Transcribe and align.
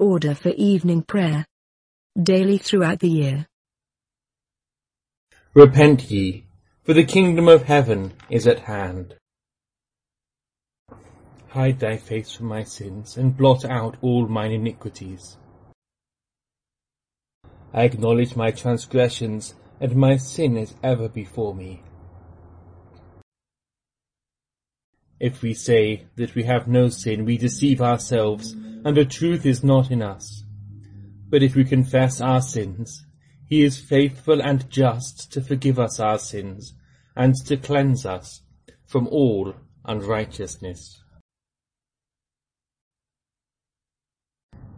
order 0.00 0.34
for 0.34 0.50
evening 0.50 1.02
prayer. 1.02 1.46
Daily 2.20 2.58
throughout 2.58 2.98
the 3.00 3.08
year. 3.08 3.46
Repent 5.54 6.10
ye, 6.10 6.46
for 6.84 6.94
the 6.94 7.04
kingdom 7.04 7.48
of 7.48 7.64
heaven 7.64 8.14
is 8.28 8.46
at 8.46 8.60
hand. 8.60 9.16
Hide 11.48 11.80
thy 11.80 11.96
face 11.96 12.32
from 12.32 12.46
my 12.46 12.62
sins, 12.62 13.16
and 13.16 13.36
blot 13.36 13.64
out 13.64 13.96
all 14.00 14.26
mine 14.28 14.52
iniquities. 14.52 15.36
I 17.72 17.82
acknowledge 17.82 18.36
my 18.36 18.50
transgressions, 18.50 19.54
and 19.80 19.94
my 19.96 20.16
sin 20.16 20.56
is 20.56 20.74
ever 20.82 21.08
before 21.08 21.54
me. 21.54 21.82
If 25.20 25.42
we 25.42 25.52
say 25.52 26.06
that 26.16 26.34
we 26.34 26.44
have 26.44 26.66
no 26.66 26.88
sin, 26.88 27.26
we 27.26 27.36
deceive 27.36 27.82
ourselves, 27.82 28.52
and 28.52 28.96
the 28.96 29.04
truth 29.04 29.44
is 29.44 29.62
not 29.62 29.90
in 29.90 30.00
us. 30.00 30.44
But 31.28 31.42
if 31.42 31.54
we 31.54 31.64
confess 31.64 32.22
our 32.22 32.40
sins, 32.40 33.04
he 33.46 33.62
is 33.62 33.78
faithful 33.78 34.40
and 34.40 34.70
just 34.70 35.30
to 35.32 35.42
forgive 35.42 35.78
us 35.78 36.00
our 36.00 36.18
sins, 36.18 36.72
and 37.14 37.34
to 37.46 37.58
cleanse 37.58 38.06
us 38.06 38.40
from 38.86 39.06
all 39.08 39.54
unrighteousness. 39.84 41.02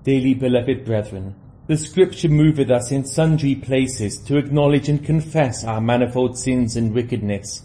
Dearly 0.02 0.34
beloved 0.34 0.84
brethren, 0.84 1.36
the 1.68 1.76
Scripture 1.76 2.28
moveth 2.28 2.70
us 2.70 2.90
in 2.90 3.04
sundry 3.04 3.54
places 3.54 4.18
to 4.24 4.36
acknowledge 4.36 4.88
and 4.88 5.04
confess 5.04 5.62
our 5.62 5.80
manifold 5.80 6.36
sins 6.36 6.76
and 6.76 6.92
wickedness, 6.92 7.62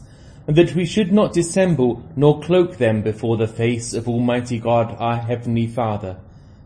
and 0.48 0.56
that 0.56 0.74
we 0.74 0.86
should 0.86 1.12
not 1.12 1.34
dissemble 1.34 2.02
nor 2.16 2.42
cloak 2.42 2.78
them 2.78 3.02
before 3.02 3.38
the 3.38 3.48
face 3.48 3.94
of 3.94 4.08
Almighty 4.08 4.58
God 4.58 4.96
our 4.98 5.18
Heavenly 5.18 5.68
Father, 5.68 6.18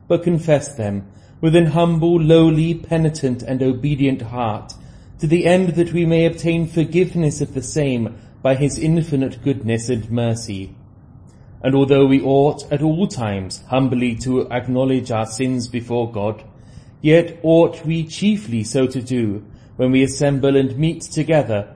but 0.07 0.23
confess 0.23 0.75
them 0.75 1.11
with 1.41 1.55
an 1.55 1.67
humble, 1.67 2.21
lowly, 2.21 2.75
penitent, 2.75 3.41
and 3.41 3.61
obedient 3.63 4.21
heart, 4.21 4.73
to 5.19 5.27
the 5.27 5.45
end 5.45 5.69
that 5.69 5.91
we 5.91 6.05
may 6.05 6.25
obtain 6.25 6.67
forgiveness 6.67 7.41
of 7.41 7.53
the 7.53 7.63
same 7.63 8.15
by 8.41 8.55
his 8.55 8.77
infinite 8.77 9.43
goodness 9.43 9.89
and 9.89 10.09
mercy. 10.11 10.75
And 11.63 11.75
although 11.75 12.05
we 12.05 12.21
ought 12.21 12.71
at 12.71 12.81
all 12.81 13.07
times 13.07 13.63
humbly 13.67 14.15
to 14.17 14.49
acknowledge 14.51 15.11
our 15.11 15.25
sins 15.25 15.67
before 15.67 16.11
God, 16.11 16.43
Yet 17.01 17.39
ought 17.41 17.83
we 17.83 18.05
chiefly 18.05 18.63
so 18.63 18.85
to 18.85 19.01
do 19.01 19.43
when 19.75 19.91
we 19.91 20.03
assemble 20.03 20.55
and 20.55 20.77
meet 20.77 21.01
together 21.01 21.75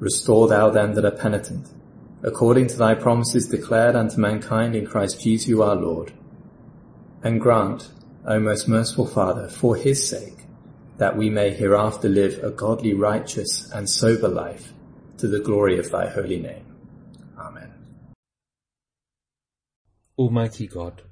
Restore 0.00 0.48
thou 0.48 0.70
them 0.70 0.94
that 0.94 1.04
are 1.04 1.10
penitent, 1.10 1.68
according 2.22 2.68
to 2.68 2.76
thy 2.76 2.94
promises 2.94 3.48
declared 3.48 3.96
unto 3.96 4.20
mankind 4.20 4.76
in 4.76 4.86
Christ 4.86 5.20
Jesus 5.20 5.58
our 5.60 5.74
Lord. 5.74 6.12
And 7.22 7.40
grant, 7.40 7.90
O 8.24 8.38
most 8.38 8.68
merciful 8.68 9.06
Father, 9.06 9.48
for 9.48 9.74
his 9.74 10.08
sake, 10.08 10.46
that 10.98 11.16
we 11.16 11.30
may 11.30 11.50
hereafter 11.50 12.08
live 12.08 12.42
a 12.44 12.50
godly, 12.50 12.94
righteous, 12.94 13.70
and 13.72 13.88
sober 13.88 14.28
life 14.28 14.72
to 15.16 15.26
the 15.26 15.40
glory 15.40 15.78
of 15.78 15.90
thy 15.90 16.08
holy 16.08 16.38
name. 16.38 16.64
Amen. 17.36 17.72
Almighty 20.16 20.68
God, 20.68 21.02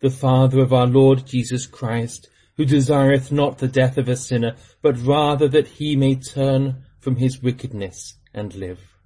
the 0.00 0.10
Father 0.10 0.60
of 0.60 0.72
our 0.72 0.86
Lord 0.86 1.26
Jesus 1.26 1.66
Christ, 1.66 2.28
who 2.56 2.64
desireth 2.64 3.32
not 3.32 3.58
the 3.58 3.68
death 3.68 3.98
of 3.98 4.08
a 4.08 4.16
sinner, 4.16 4.54
but 4.82 4.98
rather 4.98 5.48
that 5.48 5.66
he 5.66 5.96
may 5.96 6.14
turn 6.14 6.84
from 7.00 7.16
his 7.16 7.42
wickedness 7.42 8.14
and 8.36 8.54
live, 8.54 8.96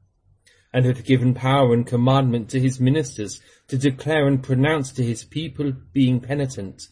and 0.72 0.84
hath 0.84 1.04
given 1.04 1.32
power 1.32 1.72
and 1.72 1.86
commandment 1.86 2.50
to 2.50 2.60
his 2.60 2.80
ministers 2.80 3.40
to 3.68 3.78
declare 3.78 4.26
and 4.26 4.42
pronounce 4.42 4.92
to 4.92 5.02
his 5.02 5.24
people, 5.24 5.72
being 5.92 6.20
penitent, 6.20 6.82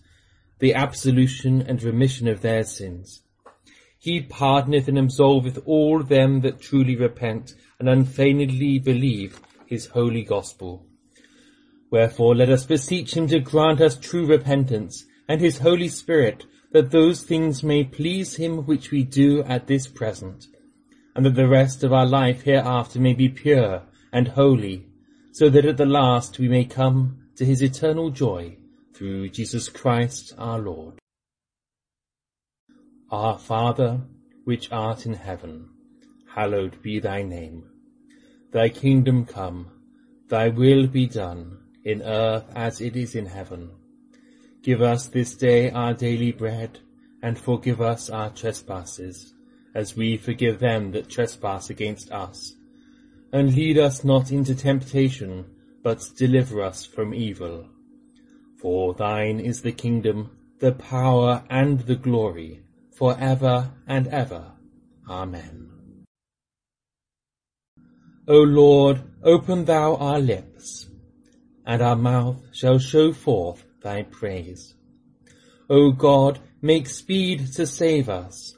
the 0.61 0.75
absolution 0.75 1.61
and 1.61 1.83
remission 1.83 2.29
of 2.29 2.41
their 2.41 2.65
sins. 2.65 3.23
He 3.99 4.23
pardoneth 4.23 4.89
and 4.89 4.97
absolveth 4.97 5.61
all 5.67 6.03
them 6.03 6.41
that 6.41 6.61
truly 6.61 6.97
repent 6.97 7.55
and 7.79 7.89
unfeignedly 7.89 8.79
believe 8.79 9.41
his 9.67 9.87
holy 9.87 10.23
gospel. 10.23 10.87
Wherefore 11.91 12.35
let 12.35 12.49
us 12.49 12.65
beseech 12.65 13.17
him 13.17 13.27
to 13.29 13.41
grant 13.41 13.81
us 13.81 13.97
true 13.97 14.27
repentance, 14.27 15.05
and 15.29 15.41
his 15.41 15.59
Holy 15.59 15.89
Spirit, 15.89 16.47
that 16.73 16.91
those 16.91 17.23
things 17.23 17.63
may 17.63 17.85
please 17.85 18.37
him 18.37 18.67
which 18.67 18.91
we 18.91 19.03
do 19.03 19.43
at 19.45 19.67
this 19.67 19.87
present, 19.87 20.47
and 21.19 21.27
that 21.27 21.35
the 21.35 21.49
rest 21.49 21.83
of 21.83 21.93
our 21.93 22.07
life 22.07 22.43
hereafter 22.43 23.01
may 23.01 23.13
be 23.13 23.29
pure 23.29 23.83
and 24.13 24.29
holy, 24.29 24.87
so 25.33 25.51
that 25.51 25.65
at 25.65 25.77
the 25.77 25.85
last 25.85 26.39
we 26.39 26.47
may 26.49 26.65
come 26.65 27.19
to 27.35 27.45
his 27.45 27.61
eternal 27.61 28.09
joy 28.09 28.57
through 28.95 29.29
Jesus 29.29 29.69
Christ 29.69 30.33
our 30.39 30.61
Lord. 30.61 31.01
Our 33.11 33.37
Father, 33.37 34.03
which 34.45 34.71
art 34.71 35.07
in 35.07 35.15
heaven, 35.15 35.71
hallowed 36.37 36.81
be 36.83 37.01
thy 37.01 37.23
name. 37.23 37.69
Thy 38.53 38.69
kingdom 38.69 39.27
come, 39.27 39.73
thy 40.29 40.51
will 40.51 40.87
be 40.87 41.09
done, 41.09 41.59
in 41.85 42.01
earth 42.01 42.45
as 42.55 42.81
it 42.81 42.95
is 42.95 43.17
in 43.17 43.27
heaven. 43.27 43.73
Give 44.63 44.83
us 44.83 45.09
this 45.09 45.35
day 45.35 45.73
our 45.73 45.95
daily 45.95 46.31
bread, 46.31 46.79
and 47.25 47.37
forgive 47.37 47.81
us 47.81 48.09
our 48.09 48.31
trespasses, 48.31 49.35
as 49.79 49.95
we 49.95 50.17
forgive 50.17 50.59
them 50.59 50.91
that 50.91 51.09
trespass 51.09 51.71
against 51.71 52.11
us. 52.11 52.57
And 53.33 53.55
lead 53.55 53.79
us 53.79 54.03
not 54.03 54.33
into 54.33 54.53
temptation, 54.53 55.45
but 55.85 56.03
deliver 56.17 56.61
us 56.63 56.85
from 56.85 57.15
evil. 57.15 57.69
For 58.61 58.93
thine 58.93 59.39
is 59.39 59.63
the 59.63 59.71
kingdom, 59.71 60.37
the 60.59 60.73
power, 60.73 61.45
and 61.49 61.79
the 61.81 61.95
glory, 61.95 62.65
for 62.91 63.17
ever 63.21 63.71
and 63.87 64.09
ever. 64.09 64.51
Amen. 65.09 65.71
O 68.27 68.39
Lord, 68.39 69.01
open 69.23 69.65
thou 69.65 69.95
our 69.95 70.19
lips, 70.19 70.91
and 71.65 71.81
our 71.81 71.95
mouth 71.95 72.43
shall 72.53 72.81
show 72.81 73.13
forth 73.13 73.65
thy 73.81 74.03
praise. 74.03 74.75
O 75.71 75.93
God, 75.93 76.41
make 76.61 76.89
speed 76.89 77.53
to 77.53 77.65
save 77.65 78.09
us. 78.09 78.58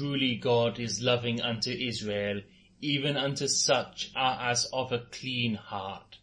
Truly 0.00 0.36
God 0.36 0.80
is 0.80 1.02
loving 1.02 1.42
unto 1.42 1.70
Israel, 1.70 2.40
even 2.80 3.18
unto 3.18 3.46
such 3.46 4.10
as 4.16 4.64
of 4.72 4.92
a 4.92 5.00
clean 5.00 5.56
heart. 5.56 6.16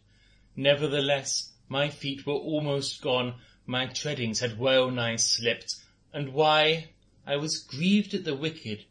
Nevertheless, 0.56 1.52
my 1.68 1.88
feet 1.88 2.26
were 2.26 2.32
almost 2.32 3.00
gone, 3.00 3.36
my 3.66 3.86
treadings 3.86 4.40
had 4.40 4.58
well 4.58 4.90
nigh 4.90 5.14
slipped. 5.14 5.76
And 6.12 6.32
why? 6.32 6.88
I 7.24 7.36
was 7.36 7.60
grieved 7.60 8.14
at 8.14 8.24
the 8.24 8.34
wicked. 8.34 8.84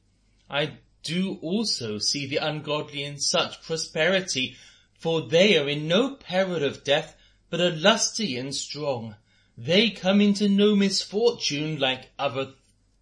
I 0.50 0.78
do 1.04 1.38
also 1.42 1.98
see 1.98 2.26
the 2.26 2.38
ungodly 2.38 3.04
in 3.04 3.20
such 3.20 3.62
prosperity, 3.64 4.56
for 4.94 5.28
they 5.28 5.58
are 5.58 5.68
in 5.68 5.90
no 5.90 6.16
peril 6.16 6.64
of 6.64 6.86
death, 6.86 7.18
but 7.50 7.60
are 7.60 7.76
lusty 7.76 8.38
and 8.38 8.56
strong. 8.56 9.18
They 9.58 9.90
come 9.90 10.22
into 10.22 10.48
no 10.48 10.78
misfortune 10.78 11.78
like 11.78 12.12
other 12.18 12.54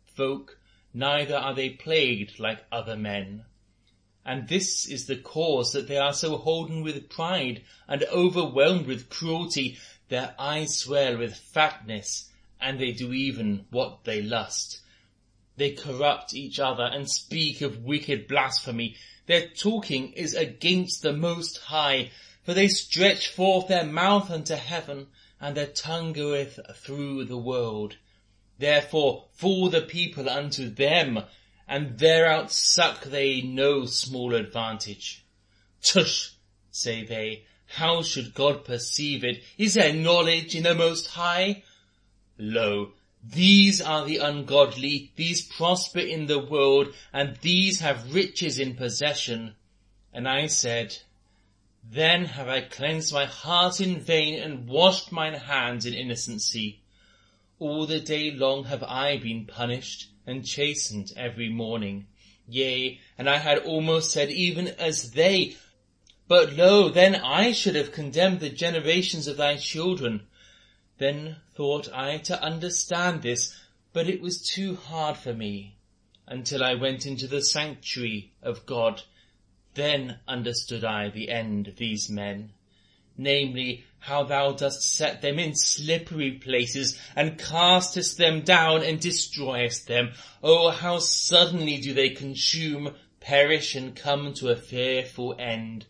folk, 0.07 0.57
neither 0.95 1.35
are 1.35 1.53
they 1.53 1.69
plagued 1.69 2.39
like 2.39 2.63
other 2.71 2.95
men. 2.95 3.43
And 4.25 4.47
this 4.47 4.87
is 4.87 5.05
the 5.05 5.17
cause 5.17 5.73
that 5.73 5.87
they 5.87 5.97
are 5.97 6.13
so 6.13 6.37
holden 6.37 6.81
with 6.81 7.09
pride 7.09 7.61
and 7.87 8.03
overwhelmed 8.05 8.87
with 8.87 9.09
cruelty. 9.09 9.77
Their 10.07 10.33
eyes 10.39 10.77
swell 10.77 11.17
with 11.17 11.35
fatness, 11.35 12.29
and 12.61 12.79
they 12.79 12.93
do 12.93 13.11
even 13.13 13.65
what 13.71 14.05
they 14.05 14.21
lust. 14.21 14.79
They 15.57 15.71
corrupt 15.71 16.33
each 16.33 16.59
other 16.59 16.85
and 16.85 17.09
speak 17.09 17.61
of 17.61 17.83
wicked 17.83 18.27
blasphemy. 18.27 18.95
Their 19.25 19.49
talking 19.49 20.13
is 20.13 20.33
against 20.33 21.01
the 21.01 21.13
Most 21.13 21.57
High, 21.57 22.11
for 22.43 22.53
they 22.53 22.67
stretch 22.67 23.27
forth 23.27 23.67
their 23.67 23.85
mouth 23.85 24.31
unto 24.31 24.55
heaven, 24.55 25.07
and 25.41 25.57
their 25.57 25.67
tongue 25.67 26.13
goeth 26.13 26.59
through 26.77 27.25
the 27.25 27.37
world. 27.37 27.97
Therefore 28.57 29.25
fall 29.33 29.69
the 29.69 29.81
people 29.81 30.29
unto 30.29 30.69
them, 30.69 31.23
and 31.67 31.97
thereout 31.97 32.51
suck 32.51 33.03
they 33.03 33.41
no 33.41 33.85
small 33.85 34.33
advantage. 34.33 35.25
Tush, 35.81 36.31
say 36.71 37.03
they, 37.03 37.43
how 37.67 38.01
should 38.01 38.33
God 38.33 38.63
perceive 38.63 39.23
it? 39.23 39.43
Is 39.57 39.73
there 39.73 39.93
knowledge 39.93 40.55
in 40.55 40.63
the 40.63 40.75
Most 40.75 41.07
High? 41.07 41.63
Lo, 42.37 42.93
these 43.23 43.81
are 43.81 44.05
the 44.05 44.17
ungodly, 44.17 45.11
these 45.15 45.41
prosper 45.41 45.99
in 45.99 46.27
the 46.27 46.39
world, 46.39 46.93
and 47.11 47.37
these 47.37 47.79
have 47.79 48.13
riches 48.13 48.59
in 48.59 48.75
possession. 48.75 49.55
And 50.13 50.27
I 50.27 50.47
said, 50.47 50.99
Then 51.83 52.25
have 52.25 52.47
I 52.47 52.61
cleansed 52.61 53.11
my 53.13 53.25
heart 53.25 53.81
in 53.81 53.99
vain 53.99 54.39
and 54.41 54.67
washed 54.67 55.11
mine 55.11 55.33
hands 55.33 55.85
in 55.85 55.93
innocency. 55.93 56.81
All 57.67 57.87
the 57.87 57.99
day 57.99 58.29
long 58.29 58.65
have 58.65 58.83
I 58.83 59.17
been 59.17 59.47
punished 59.47 60.09
and 60.27 60.45
chastened 60.45 61.11
every 61.17 61.49
morning. 61.49 62.05
Yea, 62.47 62.99
and 63.17 63.27
I 63.27 63.39
had 63.39 63.57
almost 63.57 64.11
said 64.11 64.29
even 64.29 64.67
as 64.67 65.13
they, 65.13 65.55
but 66.27 66.53
lo, 66.53 66.89
then 66.89 67.15
I 67.15 67.53
should 67.53 67.73
have 67.73 67.91
condemned 67.91 68.39
the 68.39 68.51
generations 68.51 69.27
of 69.27 69.37
thy 69.37 69.57
children. 69.57 70.27
Then 70.99 71.37
thought 71.55 71.91
I 71.91 72.19
to 72.29 72.39
understand 72.39 73.23
this, 73.23 73.59
but 73.93 74.07
it 74.07 74.21
was 74.21 74.47
too 74.47 74.75
hard 74.75 75.17
for 75.17 75.33
me, 75.33 75.75
until 76.27 76.63
I 76.63 76.75
went 76.75 77.07
into 77.07 77.25
the 77.25 77.41
sanctuary 77.41 78.31
of 78.43 78.67
God. 78.67 79.01
Then 79.73 80.19
understood 80.27 80.83
I 80.83 81.09
the 81.09 81.31
end 81.31 81.67
of 81.67 81.77
these 81.77 82.11
men 82.11 82.53
namely, 83.17 83.83
how 83.99 84.23
thou 84.23 84.51
dost 84.51 84.83
set 84.83 85.21
them 85.21 85.39
in 85.39 85.55
slippery 85.55 86.31
places, 86.31 86.99
and 87.15 87.39
castest 87.39 88.17
them 88.17 88.41
down 88.41 88.83
and 88.83 88.99
destroyest 88.99 89.87
them. 89.87 90.11
Oh, 90.43 90.69
how 90.69 90.99
suddenly 90.99 91.77
do 91.77 91.93
they 91.93 92.09
consume, 92.09 92.93
perish, 93.19 93.73
and 93.73 93.95
come 93.95 94.33
to 94.35 94.49
a 94.49 94.55
fearful 94.55 95.35
end. 95.39 95.85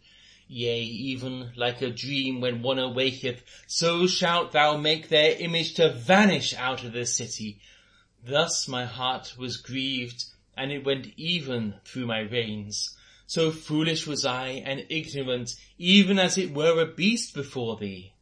Yea, 0.47 0.79
even 0.81 1.51
like 1.55 1.81
a 1.81 1.89
dream 1.89 2.39
when 2.39 2.61
one 2.61 2.77
awaketh, 2.77 3.41
so 3.67 4.05
shalt 4.05 4.51
thou 4.51 4.77
make 4.77 5.09
their 5.09 5.35
image 5.37 5.73
to 5.73 5.91
vanish 5.91 6.53
out 6.53 6.83
of 6.83 6.93
the 6.93 7.05
city. 7.05 7.59
Thus 8.23 8.67
my 8.67 8.85
heart 8.85 9.35
was 9.37 9.57
grieved, 9.57 10.23
and 10.55 10.71
it 10.71 10.85
went 10.85 11.07
even 11.17 11.75
through 11.83 12.05
my 12.05 12.25
veins. 12.25 12.95
So 13.27 13.51
foolish 13.51 14.05
was 14.05 14.23
I 14.25 14.49
and 14.65 14.85
ignorant, 14.89 15.51
even 15.77 16.19
as 16.19 16.37
it 16.37 16.53
were 16.53 16.79
a 16.79 16.85
beast 16.85 17.33
before 17.33 17.77
thee. 17.77 18.13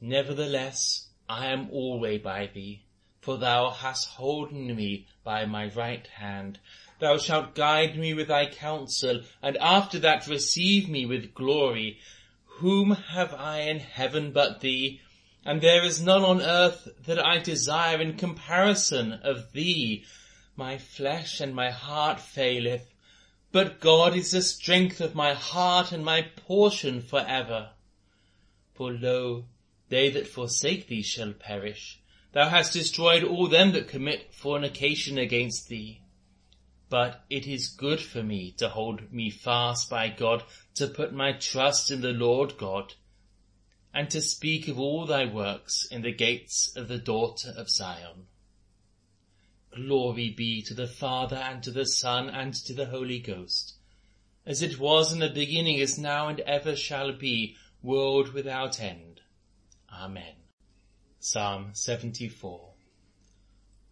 Nevertheless, 0.00 1.08
I 1.28 1.46
am 1.46 1.70
alway 1.70 2.18
by 2.18 2.46
thee, 2.52 2.82
for 3.20 3.38
thou 3.38 3.70
hast 3.70 4.08
holden 4.08 4.76
me 4.76 5.06
by 5.24 5.46
my 5.46 5.70
right 5.70 6.06
hand. 6.06 6.60
Thou 6.98 7.16
shalt 7.16 7.54
guide 7.54 7.98
me 7.98 8.12
with 8.14 8.28
thy 8.28 8.46
counsel, 8.46 9.22
and 9.42 9.56
after 9.56 9.98
that 10.00 10.26
receive 10.26 10.88
me 10.88 11.06
with 11.06 11.34
glory. 11.34 11.98
Whom 12.58 12.92
have 12.92 13.34
I 13.34 13.60
in 13.62 13.80
heaven 13.80 14.32
but 14.32 14.60
thee? 14.60 15.00
And 15.44 15.60
there 15.60 15.84
is 15.84 16.02
none 16.02 16.22
on 16.22 16.42
earth 16.42 16.88
that 17.06 17.24
I 17.24 17.38
desire 17.38 18.00
in 18.00 18.16
comparison 18.16 19.12
of 19.12 19.52
thee. 19.52 20.04
My 20.56 20.78
flesh 20.78 21.40
and 21.40 21.54
my 21.54 21.70
heart 21.70 22.20
faileth, 22.20 22.90
but 23.56 23.80
God 23.80 24.14
is 24.14 24.32
the 24.32 24.42
strength 24.42 25.00
of 25.00 25.14
my 25.14 25.32
heart 25.32 25.90
and 25.90 26.04
my 26.04 26.20
portion 26.20 27.00
for 27.00 27.20
ever. 27.20 27.70
For 28.74 28.92
lo, 28.92 29.46
they 29.88 30.10
that 30.10 30.28
forsake 30.28 30.88
thee 30.88 31.00
shall 31.00 31.32
perish. 31.32 31.98
Thou 32.32 32.50
hast 32.50 32.74
destroyed 32.74 33.24
all 33.24 33.46
them 33.46 33.72
that 33.72 33.88
commit 33.88 34.34
fornication 34.34 35.16
against 35.16 35.70
thee. 35.70 36.02
But 36.90 37.24
it 37.30 37.46
is 37.46 37.68
good 37.68 38.02
for 38.02 38.22
me 38.22 38.52
to 38.58 38.68
hold 38.68 39.10
me 39.10 39.30
fast 39.30 39.88
by 39.88 40.10
God, 40.10 40.44
to 40.74 40.86
put 40.86 41.14
my 41.14 41.32
trust 41.32 41.90
in 41.90 42.02
the 42.02 42.12
Lord 42.12 42.58
God, 42.58 42.92
and 43.94 44.10
to 44.10 44.20
speak 44.20 44.68
of 44.68 44.78
all 44.78 45.06
thy 45.06 45.24
works 45.24 45.88
in 45.90 46.02
the 46.02 46.12
gates 46.12 46.76
of 46.76 46.88
the 46.88 46.98
daughter 46.98 47.54
of 47.56 47.70
Zion. 47.70 48.26
Glory 49.76 50.30
be 50.30 50.62
to 50.62 50.72
the 50.72 50.86
Father 50.86 51.36
and 51.36 51.62
to 51.62 51.70
the 51.70 51.84
Son 51.84 52.30
and 52.30 52.54
to 52.54 52.72
the 52.72 52.86
Holy 52.86 53.18
Ghost, 53.18 53.74
as 54.46 54.62
it 54.62 54.78
was 54.78 55.12
in 55.12 55.18
the 55.18 55.28
beginning 55.28 55.76
is 55.76 55.98
now 55.98 56.28
and 56.28 56.40
ever 56.40 56.74
shall 56.74 57.12
be, 57.12 57.56
world 57.82 58.32
without 58.32 58.80
end. 58.80 59.20
Amen. 59.92 60.32
Psalm 61.20 61.72
74 61.74 62.72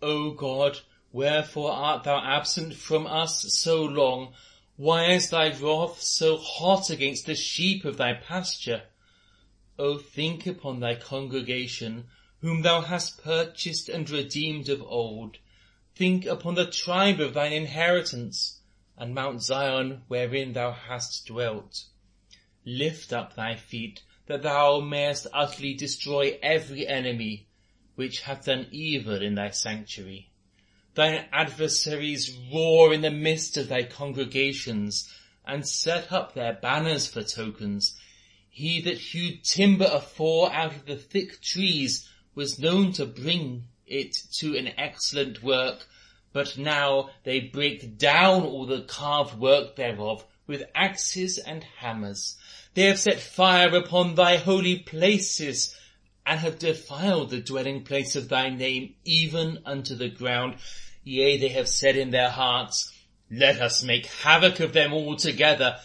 O 0.00 0.30
God, 0.30 0.80
wherefore 1.12 1.72
art 1.72 2.04
thou 2.04 2.18
absent 2.18 2.74
from 2.74 3.06
us 3.06 3.44
so 3.52 3.84
long? 3.84 4.32
Why 4.76 5.12
is 5.12 5.28
thy 5.28 5.50
wrath 5.50 6.00
so 6.00 6.38
hot 6.38 6.88
against 6.88 7.26
the 7.26 7.34
sheep 7.34 7.84
of 7.84 7.98
thy 7.98 8.14
pasture? 8.14 8.84
O 9.78 9.98
think 9.98 10.46
upon 10.46 10.80
thy 10.80 10.94
congregation, 10.94 12.08
whom 12.40 12.62
thou 12.62 12.80
hast 12.80 13.22
purchased 13.22 13.90
and 13.90 14.08
redeemed 14.08 14.70
of 14.70 14.80
old 14.80 15.36
Think 15.94 16.26
upon 16.26 16.56
the 16.56 16.66
tribe 16.66 17.20
of 17.20 17.34
thine 17.34 17.52
inheritance, 17.52 18.58
and 18.96 19.14
Mount 19.14 19.42
Zion 19.42 20.02
wherein 20.08 20.52
thou 20.52 20.72
hast 20.72 21.26
dwelt. 21.26 21.84
Lift 22.64 23.12
up 23.12 23.36
thy 23.36 23.54
feet, 23.54 24.02
that 24.26 24.42
thou 24.42 24.80
mayest 24.80 25.28
utterly 25.32 25.72
destroy 25.74 26.36
every 26.42 26.88
enemy, 26.88 27.46
which 27.94 28.22
hath 28.22 28.46
done 28.46 28.66
evil 28.72 29.22
in 29.22 29.36
thy 29.36 29.50
sanctuary. 29.50 30.30
Thine 30.94 31.28
adversaries 31.30 32.36
roar 32.52 32.92
in 32.92 33.02
the 33.02 33.10
midst 33.12 33.56
of 33.56 33.68
thy 33.68 33.84
congregations, 33.84 35.08
and 35.44 35.68
set 35.68 36.10
up 36.10 36.34
their 36.34 36.54
banners 36.54 37.06
for 37.06 37.22
tokens. 37.22 37.96
He 38.50 38.80
that 38.80 38.98
hewed 38.98 39.44
timber 39.44 39.88
afore 39.92 40.52
out 40.52 40.74
of 40.74 40.86
the 40.86 40.96
thick 40.96 41.40
trees 41.40 42.08
was 42.34 42.58
known 42.58 42.92
to 42.94 43.06
bring 43.06 43.68
it 43.86 44.16
to 44.38 44.56
an 44.56 44.68
excellent 44.78 45.42
work, 45.42 45.86
but 46.32 46.58
now 46.58 47.10
they 47.24 47.40
break 47.40 47.98
down 47.98 48.42
all 48.42 48.66
the 48.66 48.82
carved 48.82 49.38
work 49.38 49.76
thereof 49.76 50.24
with 50.46 50.64
axes 50.74 51.38
and 51.38 51.64
hammers. 51.78 52.36
They 52.74 52.82
have 52.82 52.98
set 52.98 53.20
fire 53.20 53.74
upon 53.74 54.14
thy 54.14 54.36
holy 54.36 54.78
places, 54.78 55.74
and 56.26 56.40
have 56.40 56.58
defiled 56.58 57.30
the 57.30 57.40
dwelling 57.40 57.84
place 57.84 58.16
of 58.16 58.28
thy 58.28 58.48
name 58.48 58.94
even 59.04 59.58
unto 59.64 59.94
the 59.94 60.08
ground. 60.08 60.56
Yea, 61.04 61.36
they 61.36 61.48
have 61.48 61.68
said 61.68 61.96
in 61.96 62.10
their 62.10 62.30
hearts, 62.30 62.92
let 63.30 63.60
us 63.60 63.82
make 63.82 64.06
havoc 64.06 64.60
of 64.60 64.72
them 64.72 64.92
altogether. 64.92 65.78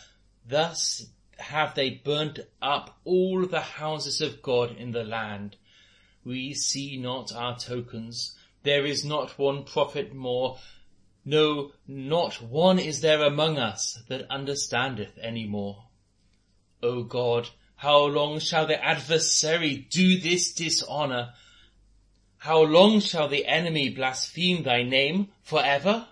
Thus 0.48 1.06
have 1.38 1.76
they 1.76 1.90
burnt 1.90 2.40
up 2.62 2.98
all 3.04 3.46
the 3.46 3.62
houses 3.62 4.22
of 4.22 4.42
God 4.42 4.76
in 4.78 4.92
the 4.92 5.04
land. 5.04 5.56
We 6.30 6.54
see 6.54 6.96
not 6.96 7.34
our 7.34 7.58
tokens. 7.58 8.36
There 8.62 8.86
is 8.86 9.04
not 9.04 9.40
one 9.40 9.64
prophet 9.64 10.14
more. 10.14 10.60
No, 11.26 11.72
not 11.88 12.40
one 12.40 12.78
is 12.78 13.02
there 13.02 13.24
among 13.24 13.58
us 13.58 14.04
that 14.10 14.30
understandeth 14.30 15.18
any 15.20 15.48
more. 15.48 15.86
O 16.84 17.02
God, 17.02 17.50
how 17.78 18.06
long 18.06 18.38
shall 18.38 18.68
the 18.68 18.80
adversary 18.80 19.88
do 19.90 20.20
this 20.20 20.54
dishonor? 20.54 21.34
How 22.38 22.62
long 22.62 23.00
shall 23.00 23.28
the 23.28 23.48
enemy 23.48 23.90
blaspheme 23.90 24.62
thy 24.62 24.84
name 24.84 25.30
for 25.42 25.66
ever? 25.66 26.10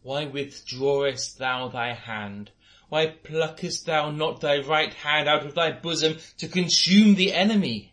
Why 0.00 0.24
withdrawest 0.24 1.36
thou 1.36 1.68
thy 1.68 1.92
hand? 1.92 2.52
Why 2.88 3.08
pluckest 3.08 3.84
thou 3.84 4.10
not 4.10 4.40
thy 4.40 4.60
right 4.60 4.94
hand 4.94 5.28
out 5.28 5.44
of 5.44 5.54
thy 5.54 5.72
bosom 5.72 6.20
to 6.38 6.48
consume 6.48 7.16
the 7.16 7.34
enemy? 7.34 7.92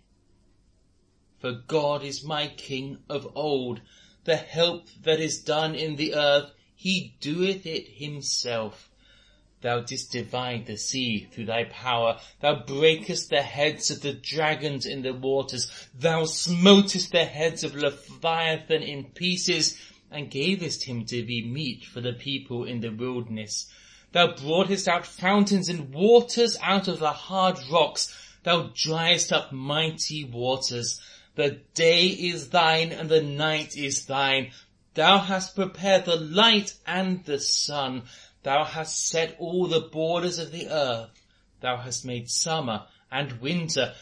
For 1.43 1.51
God 1.51 2.05
is 2.05 2.23
my 2.23 2.47
King 2.47 2.99
of 3.09 3.27
old, 3.35 3.81
the 4.23 4.37
help 4.37 4.87
that 5.01 5.19
is 5.19 5.41
done 5.41 5.75
in 5.75 5.97
the 5.97 6.15
earth, 6.15 6.51
he 6.73 7.17
doeth 7.19 7.65
it 7.65 7.85
himself. 7.85 8.89
Thou 9.59 9.81
didst 9.81 10.13
divide 10.13 10.67
the 10.67 10.77
sea 10.77 11.27
through 11.29 11.47
thy 11.47 11.65
power. 11.65 12.21
Thou 12.39 12.63
breakest 12.63 13.29
the 13.29 13.41
heads 13.41 13.91
of 13.91 13.99
the 13.99 14.13
dragons 14.13 14.85
in 14.85 15.01
the 15.01 15.13
waters. 15.13 15.69
Thou 15.93 16.23
smotest 16.23 17.11
the 17.11 17.25
heads 17.25 17.65
of 17.65 17.75
Leviathan 17.75 18.81
in 18.81 19.11
pieces 19.11 19.77
and 20.09 20.31
gavest 20.31 20.85
him 20.85 21.03
to 21.07 21.25
be 21.25 21.45
meat 21.45 21.83
for 21.83 21.99
the 21.99 22.13
people 22.13 22.63
in 22.63 22.79
the 22.79 22.91
wilderness. 22.91 23.69
Thou 24.13 24.33
broughtest 24.33 24.87
out 24.87 25.05
fountains 25.05 25.67
and 25.67 25.93
waters 25.93 26.57
out 26.61 26.87
of 26.87 26.99
the 26.99 27.11
hard 27.11 27.59
rocks. 27.69 28.15
Thou 28.43 28.71
driest 28.73 29.33
up 29.33 29.51
mighty 29.51 30.23
waters. 30.23 31.01
The 31.35 31.61
day 31.73 32.07
is 32.07 32.49
thine 32.49 32.91
and 32.91 33.09
the 33.09 33.21
night 33.21 33.75
is 33.75 34.05
thine. 34.05 34.51
Thou 34.93 35.17
hast 35.17 35.55
prepared 35.55 36.05
the 36.05 36.15
light 36.15 36.75
and 36.85 37.25
the 37.25 37.39
sun. 37.39 38.03
Thou 38.43 38.63
hast 38.63 39.07
set 39.07 39.35
all 39.39 39.65
the 39.65 39.81
borders 39.81 40.37
of 40.37 40.51
the 40.51 40.67
earth. 40.67 41.09
Thou 41.61 41.77
hast 41.77 42.05
made 42.05 42.29
summer 42.29 42.85
and 43.11 43.41
winter. 43.41 43.95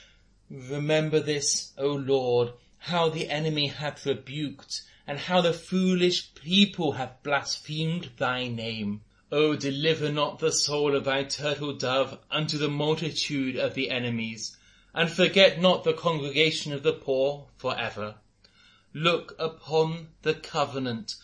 Remember 0.50 1.22
this, 1.22 1.72
O 1.78 1.88
Lord, 1.94 2.52
how 2.78 3.08
the 3.08 3.30
enemy 3.30 3.68
hath 3.68 4.06
rebuked, 4.06 4.82
and 5.08 5.18
how 5.18 5.40
the 5.40 5.54
foolish 5.54 6.34
people 6.34 6.94
have 6.94 7.24
blasphemed 7.24 8.10
thy 8.18 8.48
name. 8.48 9.02
O 9.32 9.56
deliver 9.56 10.12
not 10.12 10.40
the 10.40 10.52
soul 10.52 10.96
of 10.96 11.06
thy 11.06 11.24
turtle 11.24 11.74
dove 11.74 12.20
unto 12.30 12.58
the 12.58 12.68
multitude 12.68 13.56
of 13.56 13.74
the 13.76 13.90
enemies, 13.90 14.58
and 14.94 15.10
forget 15.10 15.60
not 15.60 15.84
the 15.84 15.94
congregation 15.94 16.74
of 16.74 16.84
the 16.84 16.94
poor 16.94 17.48
for 17.58 17.78
ever. 17.80 18.16
Look 18.94 19.36
upon 19.40 20.10
the 20.22 20.34
covenant 20.34 21.16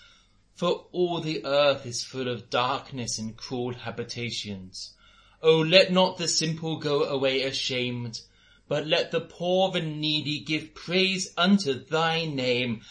for 0.57 0.87
all 0.91 1.21
the 1.21 1.45
earth 1.45 1.85
is 1.85 2.03
full 2.03 2.27
of 2.27 2.49
darkness 2.49 3.19
and 3.19 3.37
cruel 3.37 3.75
habitations. 3.75 4.95
O 5.43 5.59
let 5.59 5.91
not 5.91 6.17
the 6.17 6.27
simple 6.27 6.77
go 6.77 7.03
away 7.03 7.43
ashamed, 7.43 8.21
but 8.67 8.87
let 8.87 9.11
the 9.11 9.21
poor 9.21 9.77
and 9.77 10.01
needy 10.01 10.39
give 10.39 10.73
praise 10.73 11.31
unto 11.37 11.75
thy 11.75 12.25
name. 12.25 12.81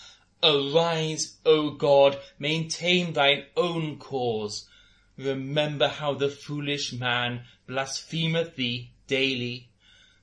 Arise, 0.44 1.38
O 1.44 1.70
God, 1.70 2.20
maintain 2.38 3.14
thine 3.14 3.46
own 3.56 3.98
cause. 3.98 4.68
Remember 5.16 5.88
how 5.88 6.14
the 6.14 6.28
foolish 6.28 6.92
man 6.92 7.42
blasphemeth 7.66 8.54
thee 8.54 8.92
daily. 9.08 9.70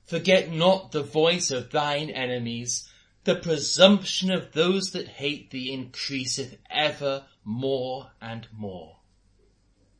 Forget 0.06 0.52
not 0.52 0.92
the 0.92 1.02
voice 1.02 1.50
of 1.50 1.70
thine 1.70 2.10
enemies. 2.10 2.88
The 3.24 3.36
presumption 3.36 4.30
of 4.30 4.52
those 4.52 4.90
that 4.92 5.08
hate 5.08 5.50
thee 5.50 5.72
increaseth 5.72 6.58
ever 6.70 7.24
more 7.42 8.10
and 8.20 8.46
more. 8.52 8.98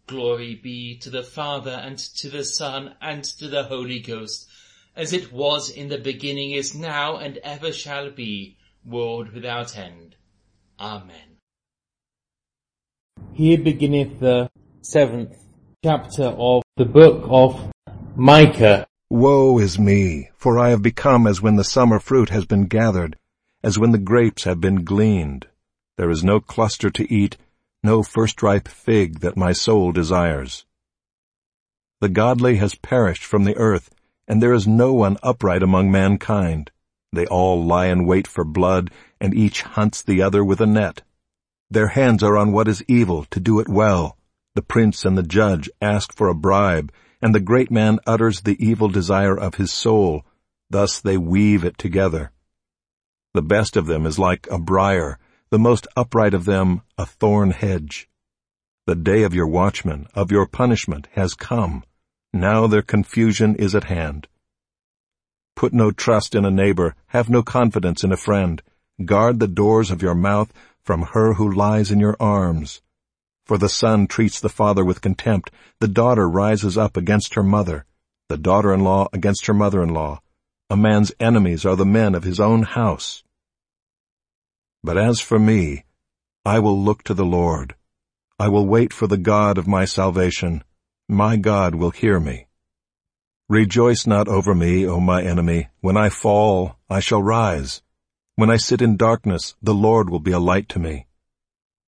Glory 0.07 0.55
be 0.55 0.99
to 0.99 1.09
the 1.09 1.23
Father 1.23 1.71
and 1.71 1.99
to 1.99 2.29
the 2.29 2.45
Son 2.45 2.95
and 3.01 3.25
to 3.25 3.49
the 3.49 3.65
Holy 3.65 4.01
Ghost, 4.01 4.47
as 4.95 5.15
it 5.15 5.33
was 5.33 5.71
in 5.71 5.89
the 5.89 5.99
beginning 5.99 6.51
is 6.51 6.75
now 6.75 7.17
and 7.17 7.39
ever 7.39 7.73
shall 7.73 8.11
be, 8.11 8.59
world 8.85 9.33
without 9.33 9.79
end. 9.79 10.17
Amen. 10.79 11.39
Here 13.33 13.59
beginneth 13.59 14.21
the 14.21 14.51
seventh 14.83 15.43
chapter 15.83 16.25
of 16.25 16.63
the 16.77 16.85
book 16.85 17.25
of 17.31 17.73
Micah. 18.15 18.87
Woe 19.17 19.61
is 19.61 19.79
me, 19.79 20.31
for 20.35 20.59
I 20.59 20.71
have 20.71 20.83
become 20.83 21.29
as 21.29 21.41
when 21.41 21.55
the 21.55 21.63
summer 21.63 22.01
fruit 22.01 22.31
has 22.31 22.47
been 22.47 22.65
gathered, 22.65 23.17
as 23.63 23.79
when 23.79 23.93
the 23.93 23.99
grapes 23.99 24.43
have 24.43 24.61
been 24.61 24.83
gleaned. 24.83 25.47
There 25.97 26.11
is 26.11 26.25
no 26.25 26.41
cluster 26.41 26.91
to 26.91 27.15
eat, 27.15 27.37
no 27.81 28.03
first-ripe 28.03 28.67
fig 28.67 29.21
that 29.21 29.37
my 29.37 29.53
soul 29.53 29.93
desires. 29.93 30.67
The 32.01 32.09
godly 32.09 32.57
has 32.57 32.75
perished 32.75 33.23
from 33.23 33.45
the 33.45 33.57
earth, 33.57 33.89
and 34.27 34.43
there 34.43 34.53
is 34.53 34.67
no 34.67 34.93
one 34.93 35.17
upright 35.23 35.63
among 35.63 35.93
mankind. 35.93 36.73
They 37.13 37.27
all 37.27 37.65
lie 37.65 37.87
in 37.87 38.07
wait 38.07 38.27
for 38.27 38.43
blood, 38.43 38.91
and 39.21 39.33
each 39.33 39.63
hunts 39.63 40.03
the 40.03 40.23
other 40.23 40.45
with 40.45 40.61
a 40.61 40.67
net. 40.67 41.03
Their 41.71 41.87
hands 41.87 42.25
are 42.25 42.37
on 42.37 42.51
what 42.51 42.67
is 42.67 42.83
evil, 42.89 43.27
to 43.31 43.39
do 43.39 43.61
it 43.61 43.69
well. 43.69 44.19
The 44.57 44.63
prince 44.63 45.05
and 45.05 45.17
the 45.17 45.23
judge 45.23 45.71
ask 45.81 46.13
for 46.13 46.27
a 46.27 46.35
bribe, 46.35 46.91
and 47.25 47.35
the 47.35 47.41
great 47.41 47.71
man 47.71 47.99
utters 48.07 48.43
the 48.43 48.63
evil 48.63 48.91
desire 48.91 49.35
of 49.35 49.55
his 49.55 49.73
soul. 49.73 50.27
Thus 50.69 51.01
they 51.01 51.17
weave 51.17 51.65
it 51.65 51.79
together. 51.79 52.33
The 53.33 53.41
best 53.41 53.79
of 53.79 53.87
them 53.87 54.05
is 54.05 54.19
like 54.19 54.47
a 54.51 54.59
briar, 54.59 55.19
the 55.49 55.59
most 55.59 55.87
upright 55.97 56.35
of 56.35 56.45
them 56.45 56.83
a 56.99 57.07
thorn 57.07 57.53
hedge. 57.53 58.11
The 58.87 58.95
day 58.95 59.23
of 59.23 59.33
your 59.33 59.47
watchman, 59.47 60.07
of 60.13 60.31
your 60.31 60.47
punishment, 60.47 61.09
has 61.13 61.33
come. 61.33 61.85
Now 62.35 62.67
their 62.67 62.83
confusion 62.83 63.57
is 63.57 63.75
at 63.75 63.85
hand. 63.85 64.29
Put 65.57 65.73
no 65.73 65.93
trust 65.93 66.35
in 66.35 66.45
a 66.45 66.51
neighbor, 66.51 66.95
have 67.07 67.31
no 67.31 67.43
confidence 67.43 68.05
in 68.05 68.13
a 68.13 68.19
friend. 68.19 68.63
Guard 69.03 69.41
the 69.41 69.49
doors 69.49 69.91
of 69.91 70.03
your 70.03 70.15
mouth 70.15 70.53
from 70.83 71.01
her 71.15 71.33
who 71.33 71.51
lies 71.51 71.91
in 71.91 72.01
your 72.01 72.19
arms. 72.21 72.83
For 73.47 73.59
the 73.59 73.69
son 73.69 74.07
treats 74.07 74.41
the 74.41 74.49
father 74.49 74.85
with 74.85 75.03
contempt, 75.03 75.51
the 75.79 75.89
daughter 75.89 76.29
rises 76.29 76.79
up 76.79 76.97
against 76.97 77.35
her 77.35 77.43
mother, 77.43 77.85
the 78.29 78.39
daughter-in-law 78.39 79.09
against 79.13 79.47
her 79.47 79.55
mother-in-law. 79.55 80.21
A 80.71 80.77
man's 80.77 81.13
enemies 81.21 81.67
are 81.67 81.77
the 81.77 81.85
men 81.85 82.15
of 82.15 82.25
his 82.25 82.41
own 82.41 82.63
house. 82.63 83.23
But 84.83 84.97
as 84.97 85.21
for 85.21 85.39
me, 85.39 85.85
I 86.45 86.59
will 86.59 86.81
look 86.81 87.03
to 87.05 87.15
the 87.15 87.25
Lord. 87.25 87.75
I 88.39 88.49
will 88.49 88.67
wait 88.67 88.93
for 88.93 89.07
the 89.07 89.19
God 89.19 89.59
of 89.59 89.69
my 89.69 89.85
salvation. 89.85 90.65
My 91.09 91.37
God 91.37 91.75
will 91.75 91.91
hear 91.91 92.19
me. 92.19 92.47
Rejoice 93.49 94.07
not 94.07 94.27
over 94.27 94.55
me, 94.55 94.87
O 94.87 95.01
my 95.01 95.23
enemy. 95.23 95.69
When 95.81 95.99
I 95.99 96.09
fall, 96.09 96.77
I 96.89 97.01
shall 97.01 97.23
rise. 97.23 97.83
When 98.37 98.51
I 98.51 98.57
sit 98.57 98.81
in 98.81 98.97
darkness, 98.97 99.55
the 99.63 99.75
Lord 99.75 100.09
will 100.09 100.19
be 100.19 100.33
a 100.33 100.39
light 100.39 100.69
to 100.71 100.79
me. 100.79 101.07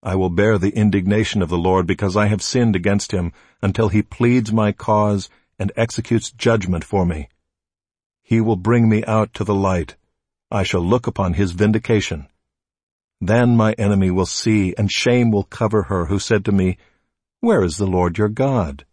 I 0.03 0.15
will 0.15 0.31
bear 0.31 0.59
the 0.59 0.77
indignation 0.77 1.43
of 1.43 1.49
the 1.49 1.59
Lord 1.59 1.87
because 1.87 2.17
I 2.17 2.27
have 2.27 2.43
sinned 2.43 2.77
against 2.77 3.13
him 3.13 3.33
until 3.63 3.89
he 3.89 4.03
pleads 4.03 4.53
my 4.53 4.73
cause 4.73 5.29
and 5.59 5.73
executes 5.77 6.31
judgment 6.31 6.85
for 6.85 7.07
me. 7.07 7.29
He 8.23 8.41
will 8.41 8.57
bring 8.57 8.89
me 8.89 9.05
out 9.05 9.33
to 9.35 9.45
the 9.45 9.55
light. 9.55 9.97
I 10.51 10.63
shall 10.63 10.81
look 10.81 11.07
upon 11.07 11.35
his 11.35 11.53
vindication. 11.53 12.29
Then 13.21 13.57
my 13.57 13.73
enemy 13.75 14.11
will 14.11 14.27
see, 14.27 14.75
and 14.77 14.93
shame 14.93 15.31
will 15.31 15.45
cover 15.45 15.85
her 15.85 16.07
who 16.07 16.19
said 16.19 16.45
to 16.45 16.53
me, 16.53 16.77
Where 17.41 17.65
is 17.65 17.77
the 17.77 17.87
Lord 17.87 18.19
your 18.19 18.29
God? 18.29 18.85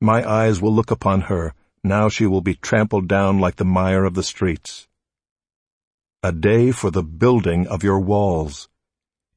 My 0.00 0.28
eyes 0.28 0.60
will 0.60 0.72
look 0.72 0.90
upon 0.90 1.22
her, 1.22 1.54
now 1.82 2.08
she 2.08 2.26
will 2.26 2.40
be 2.40 2.54
trampled 2.54 3.08
down 3.08 3.40
like 3.40 3.56
the 3.56 3.64
mire 3.64 4.04
of 4.04 4.14
the 4.14 4.22
streets. 4.22 4.86
A 6.22 6.32
day 6.32 6.70
for 6.70 6.90
the 6.90 7.02
building 7.02 7.66
of 7.66 7.82
your 7.82 7.98
walls. 7.98 8.68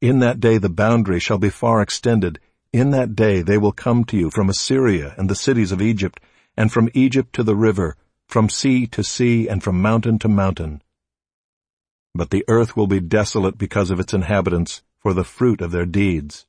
In 0.02 0.18
that 0.18 0.40
day 0.40 0.58
the 0.58 0.68
boundary 0.68 1.20
shall 1.20 1.38
be 1.38 1.52
far 1.52 1.80
extended. 1.80 2.40
In 2.74 2.90
that 2.90 3.16
day 3.16 3.44
they 3.44 3.60
will 3.60 3.72
come 3.72 4.04
to 4.06 4.18
you 4.18 4.32
from 4.32 4.50
Assyria 4.50 5.14
and 5.16 5.30
the 5.30 5.36
cities 5.36 5.72
of 5.72 5.80
Egypt, 5.80 6.20
and 6.58 6.72
from 6.72 6.90
Egypt 6.96 7.34
to 7.34 7.44
the 7.44 7.56
river, 7.56 7.96
from 8.28 8.50
sea 8.50 8.88
to 8.88 9.04
sea, 9.04 9.48
and 9.48 9.62
from 9.62 9.80
mountain 9.80 10.18
to 10.20 10.28
mountain. 10.28 10.82
But 12.16 12.32
the 12.32 12.44
earth 12.48 12.76
will 12.76 12.88
be 12.88 13.00
desolate 13.00 13.60
because 13.60 13.92
of 13.92 14.00
its 14.00 14.12
inhabitants, 14.12 14.82
for 14.98 15.14
the 15.14 15.24
fruit 15.24 15.62
of 15.62 15.72
their 15.72 15.86
deeds. 15.86 16.48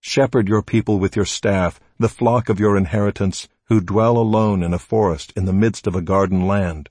Shepherd 0.00 0.48
your 0.48 0.62
people 0.62 0.98
with 0.98 1.14
your 1.14 1.26
staff, 1.26 1.78
the 1.98 2.08
flock 2.08 2.48
of 2.48 2.58
your 2.58 2.78
inheritance, 2.78 3.48
who 3.64 3.82
dwell 3.82 4.16
alone 4.16 4.62
in 4.62 4.72
a 4.72 4.78
forest 4.78 5.34
in 5.36 5.44
the 5.44 5.52
midst 5.52 5.86
of 5.86 5.94
a 5.94 6.00
garden 6.00 6.46
land. 6.46 6.88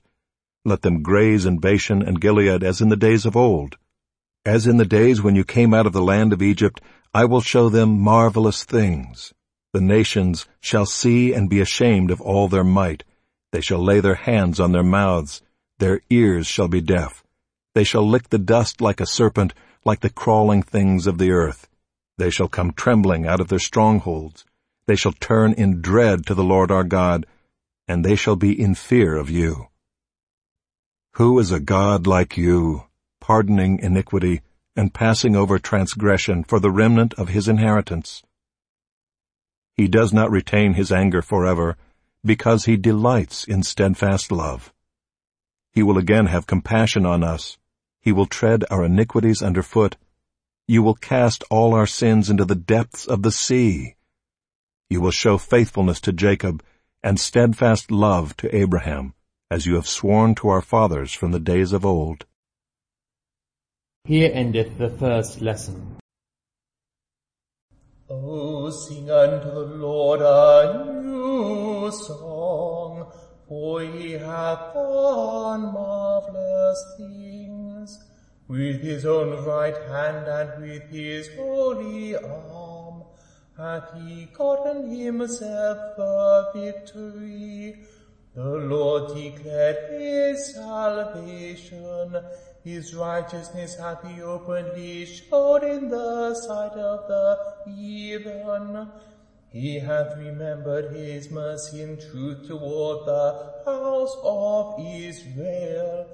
Let 0.64 0.82
them 0.82 1.02
graze 1.02 1.44
in 1.44 1.58
Bashan 1.58 2.02
and 2.02 2.20
Gilead 2.20 2.62
as 2.62 2.80
in 2.80 2.88
the 2.88 2.96
days 2.96 3.26
of 3.26 3.36
old. 3.36 3.78
As 4.48 4.66
in 4.66 4.78
the 4.78 4.86
days 4.86 5.20
when 5.20 5.34
you 5.36 5.44
came 5.44 5.74
out 5.74 5.84
of 5.84 5.92
the 5.92 6.00
land 6.00 6.32
of 6.32 6.40
Egypt, 6.40 6.80
I 7.12 7.26
will 7.26 7.42
show 7.42 7.68
them 7.68 8.00
marvelous 8.00 8.64
things. 8.64 9.34
The 9.74 9.82
nations 9.82 10.46
shall 10.58 10.86
see 10.86 11.34
and 11.34 11.50
be 11.50 11.60
ashamed 11.60 12.10
of 12.10 12.22
all 12.22 12.48
their 12.48 12.64
might. 12.64 13.04
They 13.52 13.60
shall 13.60 13.84
lay 13.84 14.00
their 14.00 14.14
hands 14.14 14.58
on 14.58 14.72
their 14.72 14.82
mouths. 14.82 15.42
Their 15.80 16.00
ears 16.08 16.46
shall 16.46 16.66
be 16.66 16.80
deaf. 16.80 17.22
They 17.74 17.84
shall 17.84 18.08
lick 18.08 18.30
the 18.30 18.38
dust 18.38 18.80
like 18.80 19.02
a 19.02 19.06
serpent, 19.06 19.52
like 19.84 20.00
the 20.00 20.08
crawling 20.08 20.62
things 20.62 21.06
of 21.06 21.18
the 21.18 21.30
earth. 21.30 21.68
They 22.16 22.30
shall 22.30 22.48
come 22.48 22.72
trembling 22.72 23.26
out 23.26 23.40
of 23.42 23.48
their 23.48 23.58
strongholds. 23.58 24.46
They 24.86 24.96
shall 24.96 25.12
turn 25.12 25.52
in 25.52 25.82
dread 25.82 26.24
to 26.24 26.34
the 26.34 26.42
Lord 26.42 26.70
our 26.70 26.84
God, 26.84 27.26
and 27.86 28.02
they 28.02 28.16
shall 28.16 28.36
be 28.36 28.58
in 28.58 28.74
fear 28.74 29.14
of 29.14 29.28
you. 29.28 29.68
Who 31.16 31.38
is 31.38 31.52
a 31.52 31.60
God 31.60 32.06
like 32.06 32.38
you, 32.38 32.87
pardoning 33.28 33.78
iniquity 33.80 34.40
and 34.74 34.94
passing 34.94 35.36
over 35.36 35.58
transgression 35.58 36.42
for 36.42 36.58
the 36.58 36.70
remnant 36.70 37.12
of 37.18 37.28
his 37.28 37.46
inheritance? 37.46 38.22
He 39.76 39.86
does 39.86 40.14
not 40.14 40.30
retain 40.30 40.72
his 40.72 40.90
anger 40.90 41.20
forever, 41.20 41.76
because 42.24 42.64
he 42.64 42.78
delights 42.78 43.44
in 43.44 43.62
steadfast 43.62 44.32
love. 44.32 44.72
He 45.74 45.82
will 45.82 45.98
again 45.98 46.24
have 46.24 46.46
compassion 46.46 47.04
on 47.04 47.22
us. 47.22 47.58
He 48.00 48.12
will 48.12 48.24
tread 48.24 48.64
our 48.70 48.86
iniquities 48.86 49.42
under 49.42 49.58
underfoot. 49.58 49.98
You 50.66 50.82
will 50.82 50.94
cast 50.94 51.44
all 51.50 51.74
our 51.74 51.86
sins 51.86 52.30
into 52.30 52.46
the 52.46 52.54
depths 52.54 53.04
of 53.04 53.22
the 53.22 53.30
sea. 53.30 53.96
You 54.88 55.02
will 55.02 55.10
show 55.10 55.36
faithfulness 55.36 56.00
to 56.00 56.14
Jacob 56.14 56.62
and 57.02 57.20
steadfast 57.20 57.90
love 57.90 58.38
to 58.38 58.56
Abraham, 58.56 59.12
as 59.50 59.66
you 59.66 59.74
have 59.74 59.86
sworn 59.86 60.34
to 60.36 60.48
our 60.48 60.62
fathers 60.62 61.12
from 61.12 61.32
the 61.32 61.38
days 61.38 61.74
of 61.74 61.84
old. 61.84 62.24
Here 64.08 64.30
endeth 64.32 64.78
the 64.78 64.88
first 64.88 65.42
lesson. 65.42 65.98
Oh, 68.08 68.70
sing 68.70 69.10
unto 69.10 69.50
the 69.50 69.66
Lord 69.84 70.22
a 70.22 71.02
new 71.02 71.90
song, 71.92 73.12
for 73.46 73.82
he 73.82 74.12
hath 74.12 74.72
done 74.72 75.74
marvelous 75.74 76.82
things. 76.96 78.02
With 78.48 78.80
his 78.80 79.04
own 79.04 79.44
right 79.44 79.76
hand 79.76 80.26
and 80.26 80.62
with 80.62 80.88
his 80.88 81.28
holy 81.36 82.16
arm 82.16 83.02
hath 83.58 83.92
he 83.92 84.24
gotten 84.32 84.88
himself 84.88 85.96
the 85.98 86.50
victory. 86.54 87.84
The 88.34 88.56
Lord 88.72 89.14
declared 89.14 90.00
his 90.00 90.54
salvation. 90.54 92.16
His 92.68 92.94
righteousness 92.94 93.76
hath 93.76 94.06
he 94.06 94.20
openly 94.20 95.06
showed 95.06 95.64
in 95.64 95.88
the 95.88 96.34
sight 96.34 96.72
of 96.72 97.08
the 97.08 97.38
heathen. 97.64 98.90
He 99.48 99.78
hath 99.78 100.18
remembered 100.18 100.94
his 100.94 101.30
mercy 101.30 101.82
and 101.82 101.98
truth 101.98 102.46
toward 102.46 103.06
the 103.06 103.52
house 103.64 104.14
of 104.22 104.84
Israel. 104.86 106.08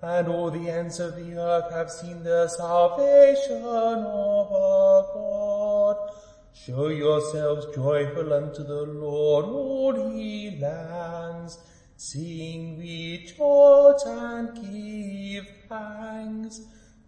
And 0.00 0.28
all 0.28 0.50
the 0.50 0.70
ends 0.70 0.98
of 0.98 1.14
the 1.16 1.38
earth 1.38 1.70
have 1.72 1.90
seen 1.90 2.24
the 2.24 2.48
salvation 2.48 3.62
of 3.62 4.50
our 4.50 5.02
God. 5.12 5.96
Show 6.54 6.88
yourselves 6.88 7.66
joyful 7.74 8.32
unto 8.32 8.64
the 8.64 8.84
Lord, 8.84 9.44
all 9.44 10.10
ye 10.16 10.58
lands. 10.58 11.58
Sing, 12.00 12.78
we 12.78 13.26
rejoice, 13.26 14.04
and 14.06 14.54
give 14.54 15.48
thanks. 15.68 16.60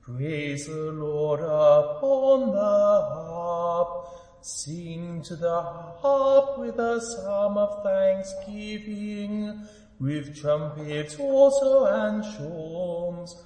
Praise 0.03 0.67
the 0.67 0.91
Lord 0.91 1.39
upon 1.39 2.51
the 2.51 2.59
harp. 2.59 4.09
Sing 4.41 5.23
to 5.23 5.37
the 5.37 5.63
harp 5.63 6.59
with 6.59 6.77
a 6.81 7.01
psalm 7.01 7.57
of 7.57 7.85
thanksgiving, 7.85 9.65
with 10.01 10.37
trumpets 10.37 11.21
also 11.21 11.85
and 11.85 12.25
shawms. 12.25 13.41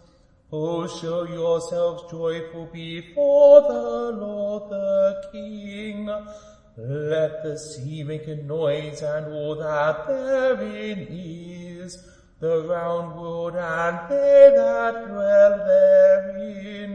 Oh, 0.51 0.87
show 0.87 1.25
yourselves 1.25 2.11
joyful 2.11 2.71
before 2.73 3.61
the 3.61 4.17
Lord 4.19 4.71
the 4.71 5.29
King. 5.31 6.09
Let 6.77 7.45
the 7.45 7.57
sea 7.57 8.03
make 8.03 8.27
a 8.27 8.35
noise 8.35 9.01
and 9.01 9.33
all 9.33 9.55
that 9.55 10.09
therein 10.09 11.07
is, 11.09 12.03
the 12.41 12.67
round 12.67 13.15
world 13.15 13.55
and 13.55 14.11
they 14.11 14.53
that 14.57 15.07
dwell 15.07 15.59
therein. 15.65 16.95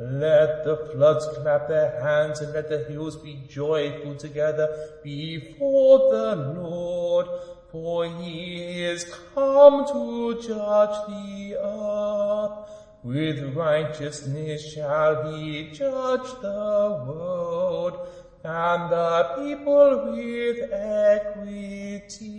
Let 0.00 0.64
the 0.64 0.76
floods 0.92 1.28
clap 1.36 1.68
their 1.68 2.00
hands 2.02 2.40
and 2.40 2.52
let 2.52 2.68
the 2.68 2.82
hills 2.90 3.14
be 3.14 3.44
joyful 3.48 4.16
together 4.16 4.68
before 5.04 5.98
the 6.10 6.34
Lord, 6.58 7.28
for 7.70 8.06
he 8.06 8.82
is 8.82 9.04
come 9.34 9.86
to 9.86 10.42
judge 10.42 10.96
the 11.06 11.58
earth. 11.62 12.68
With 13.04 13.54
righteousness 13.54 14.72
shall 14.72 15.32
he 15.32 15.70
judge 15.70 16.28
the 16.40 17.04
world 17.06 18.08
and 18.44 18.90
the 18.90 19.34
people 19.38 20.12
with 20.12 20.72
equity. 20.72 22.32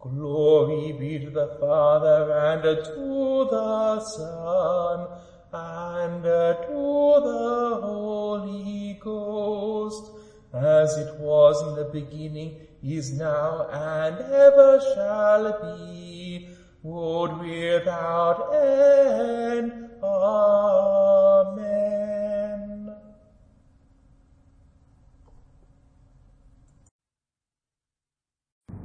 Glory 0.00 0.92
be 0.92 1.18
to 1.20 1.30
the 1.30 1.56
Father 1.60 2.32
and 2.32 2.62
to 2.62 3.46
the 3.50 4.00
Son 4.00 5.08
and 5.52 6.22
to 6.22 7.20
the 7.24 7.80
Holy 7.82 8.98
Ghost, 9.00 10.10
as 10.52 10.96
it 10.96 11.14
was 11.20 11.62
in 11.68 11.74
the 11.76 11.84
beginning, 11.92 12.56
is 12.82 13.12
now, 13.12 13.68
and 13.70 14.18
ever 14.18 14.80
shall 14.94 15.60
be, 15.62 16.48
world 16.82 17.38
without 17.40 18.52
end. 18.54 19.88
Amen. 20.02 21.17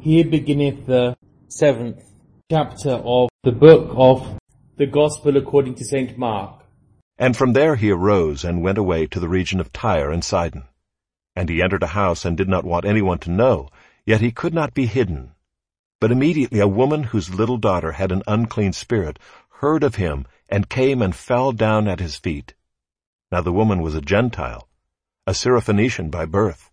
Here 0.04 0.26
beginneth 0.26 0.86
the 0.86 1.16
seventh 1.48 2.04
chapter 2.52 2.90
of 2.90 3.30
the 3.44 3.54
book 3.54 3.94
of 3.96 4.38
the 4.76 4.86
Gospel 4.86 5.38
according 5.38 5.76
to 5.76 5.86
St. 5.86 6.18
Mark. 6.18 6.66
And 7.18 7.38
from 7.38 7.54
there 7.54 7.78
he 7.78 7.90
arose 7.90 8.44
and 8.44 8.62
went 8.62 8.78
away 8.78 9.08
to 9.08 9.20
the 9.22 9.30
region 9.30 9.62
of 9.62 9.72
Tyre 9.72 10.12
and 10.12 10.22
Sidon. 10.22 10.64
And 11.38 11.48
he 11.48 11.62
entered 11.62 11.84
a 11.84 11.96
house 11.96 12.26
and 12.26 12.36
did 12.36 12.50
not 12.50 12.66
want 12.66 12.84
anyone 12.84 13.20
to 13.20 13.32
know, 13.32 13.70
yet 14.06 14.20
he 14.20 14.34
could 14.34 14.54
not 14.54 14.74
be 14.74 14.88
hidden. 14.88 15.32
But 16.02 16.12
immediately 16.12 16.60
a 16.60 16.68
woman 16.68 17.04
whose 17.04 17.34
little 17.34 17.58
daughter 17.58 17.94
had 17.94 18.12
an 18.12 18.24
unclean 18.28 18.74
spirit 18.74 19.20
heard 19.62 19.86
of 19.86 19.96
him 19.96 20.28
and 20.50 20.68
came 20.68 21.02
and 21.02 21.16
fell 21.16 21.54
down 21.54 21.88
at 21.88 22.02
his 22.02 22.18
feet. 22.18 22.56
Now 23.32 23.40
the 23.40 23.54
woman 23.54 23.82
was 23.82 23.96
a 23.96 24.02
Gentile, 24.02 24.68
a 25.26 25.32
Syrophoenician 25.32 26.12
by 26.12 26.26
birth. 26.26 26.73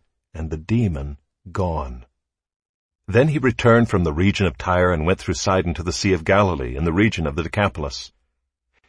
and 0.33 0.49
the 0.49 0.57
demon 0.57 1.17
gone. 1.51 2.05
Then 3.07 3.29
he 3.29 3.39
returned 3.39 3.89
from 3.89 4.03
the 4.03 4.13
region 4.13 4.45
of 4.45 4.57
Tyre 4.57 4.93
and 4.93 5.05
went 5.05 5.19
through 5.19 5.33
Sidon 5.33 5.73
to 5.73 5.83
the 5.83 5.91
Sea 5.91 6.13
of 6.13 6.23
Galilee 6.23 6.77
in 6.77 6.85
the 6.85 6.93
region 6.93 7.27
of 7.27 7.35
the 7.35 7.43
Decapolis. 7.43 8.13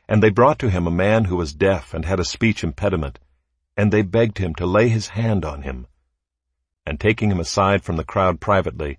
And 0.09 0.23
they 0.23 0.31
brought 0.31 0.59
to 0.61 0.71
him 0.71 0.87
a 0.87 0.93
man 0.93 1.25
who 1.25 1.37
was 1.37 1.55
deaf 1.55 1.95
and 1.95 2.05
had 2.05 2.21
a 2.21 2.25
speech 2.25 2.63
impediment, 2.63 3.19
and 3.77 3.91
they 3.91 4.03
begged 4.03 4.39
him 4.39 4.55
to 4.57 4.67
lay 4.67 4.89
his 4.89 5.09
hand 5.09 5.45
on 5.45 5.63
him. 5.63 5.87
And 6.87 7.01
taking 7.01 7.31
him 7.31 7.41
aside 7.41 7.83
from 7.83 7.97
the 7.97 8.05
crowd 8.05 8.41
privately, 8.41 8.99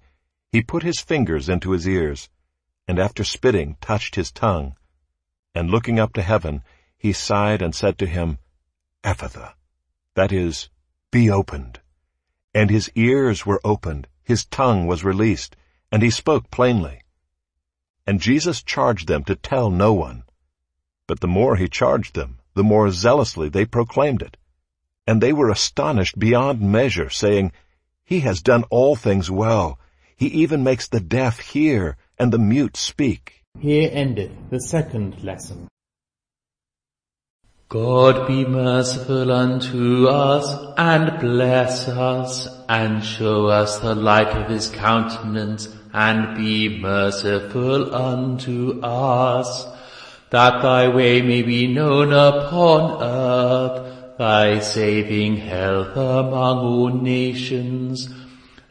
he 0.52 0.62
put 0.62 0.84
his 0.84 1.00
fingers 1.00 1.50
into 1.50 1.72
his 1.72 1.88
ears, 1.88 2.30
and 2.88 3.00
after 3.00 3.24
spitting 3.24 3.78
touched 3.82 4.16
his 4.16 4.32
tongue. 4.32 4.76
And 5.56 5.70
looking 5.70 6.00
up 6.00 6.14
to 6.14 6.22
heaven, 6.22 6.64
he 6.98 7.14
sighed 7.14 7.62
and 7.62 7.76
said 7.76 7.98
to 8.00 8.08
him, 8.08 8.40
Ephphatha, 9.04 9.54
that 10.16 10.32
is, 10.32 10.70
be 11.12 11.30
opened. 11.30 11.80
And 12.54 12.70
his 12.70 12.92
ears 12.96 13.46
were 13.46 13.62
opened, 13.64 14.08
his 14.24 14.46
tongue 14.46 14.86
was 14.86 15.04
released, 15.04 15.56
and 15.92 16.04
he 16.04 16.10
spoke 16.10 16.52
plainly. 16.52 17.02
And 18.06 18.20
Jesus 18.20 18.62
charged 18.62 19.08
them 19.08 19.24
to 19.26 19.36
tell 19.36 19.70
no 19.70 19.94
one. 19.94 20.24
But 21.08 21.20
the 21.20 21.28
more 21.28 21.56
he 21.56 21.68
charged 21.68 22.16
them, 22.16 22.40
the 22.54 22.64
more 22.64 22.92
zealously 22.92 23.50
they 23.50 23.66
proclaimed 23.66 24.22
it. 24.22 24.38
And 25.08 25.22
they 25.22 25.34
were 25.34 25.50
astonished 25.50 26.18
beyond 26.18 26.62
measure, 26.62 27.10
saying, 27.10 27.52
He 28.06 28.22
has 28.22 28.42
done 28.42 28.64
all 28.70 28.96
things 28.96 29.30
well. 29.32 29.80
He 30.16 30.28
even 30.28 30.64
makes 30.64 30.88
the 30.88 31.00
deaf 31.00 31.40
hear 31.40 31.98
and 32.18 32.32
the 32.32 32.40
mute 32.40 32.78
speak. 32.78 33.44
Here 33.60 33.90
endeth 33.92 34.32
the 34.50 34.60
second 34.60 35.24
lesson. 35.24 35.68
God 37.74 38.28
be 38.28 38.46
merciful 38.46 39.32
unto 39.32 40.06
us, 40.06 40.46
and 40.78 41.20
bless 41.20 41.88
us, 41.88 42.48
and 42.70 43.04
show 43.04 43.48
us 43.48 43.80
the 43.80 43.96
light 43.96 44.28
of 44.28 44.48
his 44.48 44.68
countenance, 44.68 45.76
and 45.92 46.38
be 46.38 46.78
merciful 46.78 47.96
unto 47.96 48.80
us, 48.84 49.66
that 50.30 50.62
thy 50.62 50.88
way 50.88 51.24
may 51.24 51.42
be 51.42 51.66
known 51.66 52.14
upon 52.14 53.02
earth, 53.02 54.18
thy 54.20 54.60
saving 54.60 55.38
health 55.38 55.98
among 55.98 56.60
all 56.60 56.90
nations. 56.90 58.08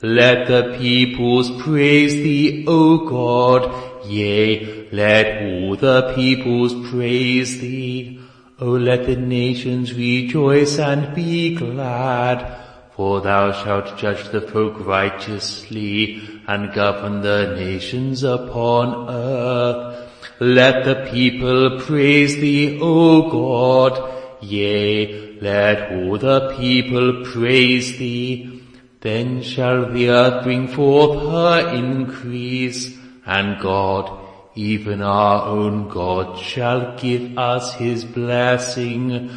Let 0.01 0.47
the 0.47 0.79
peoples 0.79 1.51
praise 1.61 2.15
thee, 2.15 2.65
O 2.69 2.99
God, 2.99 4.07
yea, 4.07 4.89
let 4.93 5.43
all 5.43 5.75
the 5.75 6.13
peoples 6.15 6.89
praise 6.89 7.61
thee. 7.61 8.22
O 8.63 8.71
let 8.89 9.07
the 9.07 9.17
nations 9.17 9.93
rejoice 9.93 10.79
and 10.79 11.13
be 11.17 11.57
glad. 11.57 12.59
For 12.95 13.21
thou 13.21 13.51
shalt 13.51 13.99
judge 13.99 14.29
the 14.29 14.41
folk 14.41 14.87
righteously 14.87 16.23
and 16.47 16.73
govern 16.73 17.23
the 17.23 17.57
nations 17.57 18.23
upon 18.23 19.11
earth. 19.11 20.09
Let 20.39 20.85
the 20.85 21.11
people 21.11 21.81
praise 21.81 22.37
thee, 22.37 22.79
O 22.81 23.29
God. 23.31 23.99
Yea, 24.43 25.41
let 25.41 25.91
all 25.91 26.19
the 26.19 26.55
people 26.57 27.25
praise 27.25 27.99
thee. 27.99 28.63
Then 29.01 29.43
shall 29.43 29.91
the 29.91 30.09
earth 30.11 30.45
bring 30.45 30.69
forth 30.69 31.21
her 31.29 31.75
increase, 31.75 32.97
and 33.27 33.61
God, 33.61 34.22
even 34.55 35.01
our 35.03 35.47
own 35.47 35.89
God, 35.89 36.39
shall 36.39 36.97
give 36.99 37.39
us 37.39 37.75
his 37.75 38.05
blessing. 38.05 39.31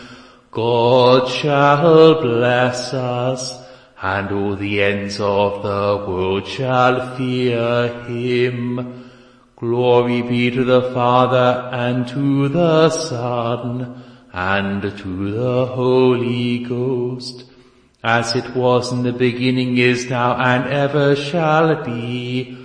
God 0.52 1.30
shall 1.30 2.22
bless 2.22 2.94
us, 2.94 3.62
and 4.02 4.32
all 4.32 4.56
the 4.56 4.84
ends 4.84 5.20
of 5.20 5.64
the 5.64 6.06
world 6.06 6.48
shall 6.48 7.16
fear 7.16 8.06
him. 8.06 9.12
Glory 9.56 10.22
be 10.22 10.52
to 10.52 10.64
the 10.66 10.92
Father, 10.94 11.70
and 11.72 12.08
to 12.10 12.50
the 12.50 12.90
Son, 12.90 14.04
and 14.34 14.82
to 14.82 15.32
the 15.32 15.66
Holy 15.66 16.60
Ghost, 16.60 17.46
as 18.04 18.36
it 18.36 18.54
was 18.54 18.92
in 18.92 19.04
the 19.04 19.14
beginning 19.14 19.78
is 19.78 20.10
now 20.10 20.36
and 20.36 20.68
ever 20.72 21.16
shall 21.16 21.84
be, 21.84 22.65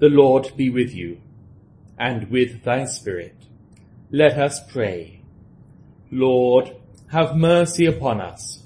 The 0.00 0.08
Lord 0.08 0.52
be 0.56 0.70
with 0.70 0.94
you, 0.94 1.20
and 1.98 2.30
with 2.30 2.64
thy 2.64 2.86
spirit. 2.86 3.36
Let 4.10 4.38
us 4.38 4.58
pray. 4.72 5.20
Lord, 6.10 6.74
have 7.08 7.36
mercy 7.36 7.84
upon 7.84 8.18
us. 8.22 8.62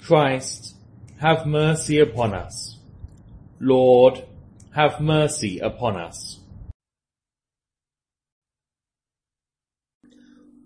Christ, 0.00 0.76
have 1.18 1.44
mercy 1.44 1.98
upon 1.98 2.34
us. 2.34 2.78
Lord, 3.58 4.24
have 4.76 5.00
mercy 5.00 5.58
upon 5.58 5.96
us. 5.96 6.38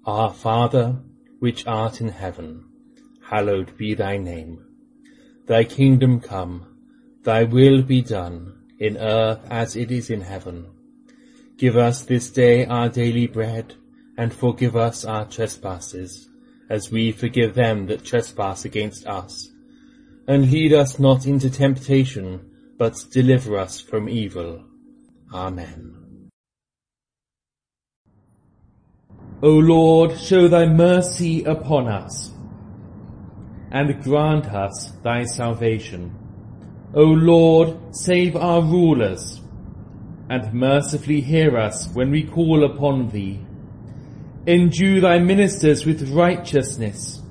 Our 0.05 0.35
Father, 0.35 0.98
which 1.38 1.66
art 1.66 2.03
in 2.03 2.09
heaven, 2.09 2.66
hallowed 3.31 3.79
be 3.79 3.94
thy 3.94 4.18
name. 4.18 4.66
Thy 5.46 5.64
kingdom 5.64 6.20
come, 6.20 6.77
thy 7.22 7.44
will 7.44 7.81
be 7.81 8.03
done, 8.03 8.58
in 8.79 8.97
earth 8.97 9.41
as 9.51 9.77
it 9.77 9.91
is 9.91 10.11
in 10.11 10.21
heaven. 10.21 10.67
Give 11.57 11.77
us 11.77 12.05
this 12.05 12.31
day 12.31 12.64
our 12.67 12.88
daily 12.88 13.27
bread, 13.27 13.75
and 14.17 14.33
forgive 14.33 14.77
us 14.77 15.05
our 15.05 15.25
trespasses, 15.25 16.29
as 16.69 16.91
we 16.91 17.12
forgive 17.12 17.55
them 17.55 17.87
that 17.87 18.05
trespass 18.05 18.64
against 18.64 19.07
us. 19.07 19.51
And 20.27 20.51
lead 20.51 20.73
us 20.73 20.99
not 20.99 21.27
into 21.27 21.51
temptation, 21.51 22.51
but 22.77 22.95
deliver 23.11 23.57
us 23.59 23.81
from 23.81 24.09
evil. 24.09 24.64
Amen. 25.33 26.31
O 29.41 29.51
Lord, 29.51 30.19
show 30.19 30.49
thy 30.49 30.67
mercy 30.67 31.45
upon 31.45 31.87
us, 31.87 32.33
and 33.71 34.03
grant 34.03 34.47
us 34.47 34.93
thy 35.05 35.25
salvation. 35.25 36.18
O 36.99 37.05
Lord, 37.05 37.95
save 37.95 38.35
our 38.35 38.61
rulers, 38.61 39.41
and 40.29 40.53
mercifully 40.53 41.21
hear 41.21 41.57
us 41.57 41.89
when 41.95 42.11
we 42.11 42.25
call 42.25 42.65
upon 42.65 43.11
thee. 43.11 43.39
Endue 44.49 45.01
thy 45.01 45.21
ministers 45.21 45.87
with 45.87 46.11
righteousness, 46.11 47.23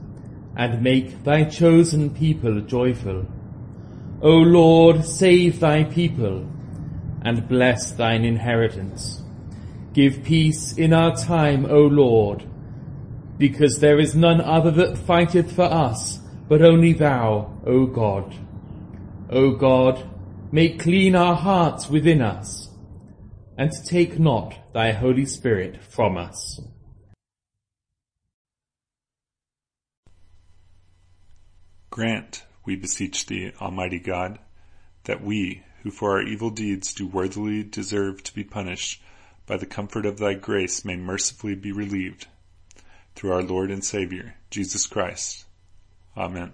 and 0.56 0.82
make 0.82 1.22
thy 1.26 1.44
chosen 1.44 2.10
people 2.10 2.62
joyful. 2.62 3.26
O 4.22 4.30
Lord, 4.30 5.04
save 5.04 5.60
thy 5.60 5.84
people, 5.84 6.50
and 7.24 7.50
bless 7.50 7.92
thine 7.92 8.24
inheritance. 8.24 9.22
Give 9.92 10.24
peace 10.24 10.78
in 10.78 10.94
our 10.94 11.14
time, 11.14 11.66
O 11.70 11.82
Lord, 11.82 12.46
because 13.38 13.80
there 13.80 14.00
is 14.00 14.16
none 14.16 14.40
other 14.40 14.72
that 14.72 14.98
fighteth 14.98 15.52
for 15.52 15.66
us, 15.66 16.20
but 16.48 16.62
only 16.62 16.94
thou, 16.94 17.60
O 17.66 17.86
God. 17.86 18.47
O 19.30 19.52
God, 19.52 20.10
make 20.52 20.80
clean 20.80 21.16
our 21.16 21.36
hearts 21.36 21.90
within 21.90 22.22
us, 22.22 22.70
and 23.58 23.72
take 23.86 24.18
not 24.18 24.74
thy 24.74 24.92
Holy 24.92 25.26
Spirit 25.26 25.84
from 25.84 26.18
us. 26.18 26.62
Grant, 31.90 32.46
we 32.64 32.76
beseech 32.76 33.26
thee, 33.26 33.52
Almighty 33.60 34.00
God, 34.00 34.40
that 35.06 35.24
we, 35.24 35.64
who 35.84 35.92
for 35.92 36.12
our 36.12 36.22
evil 36.22 36.50
deeds 36.50 36.94
do 36.94 37.08
worthily 37.08 37.64
deserve 37.64 38.24
to 38.24 38.34
be 38.34 38.44
punished, 38.44 39.02
by 39.46 39.58
the 39.58 39.66
comfort 39.66 40.06
of 40.06 40.20
thy 40.20 40.36
grace 40.36 40.86
may 40.86 40.96
mercifully 40.96 41.56
be 41.56 41.72
relieved. 41.72 42.28
Through 43.16 43.34
our 43.34 43.44
Lord 43.44 43.72
and 43.72 43.84
Saviour, 43.84 44.36
Jesus 44.52 44.86
Christ. 44.86 45.46
Amen. 46.16 46.54